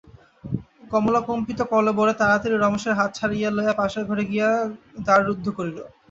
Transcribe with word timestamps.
কমলা 0.91 1.19
কম্পিত 1.27 1.59
কলেবরে 1.71 2.13
তাড়াতাড়ি 2.21 2.55
রমেশের 2.57 2.97
হাত 2.99 3.09
ছাড়াইয়া 3.17 3.49
লইয়া 3.51 3.73
পাশের 3.79 4.03
ঘরে 4.09 4.23
গিয়া 4.31 4.49
দ্বার 5.03 5.19
রুদ্ধ 5.27 5.45
করিল। 5.57 5.77